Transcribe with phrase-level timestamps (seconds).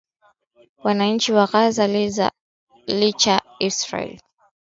[0.83, 1.85] wananchi wa ghaza
[2.99, 4.17] licha ya israel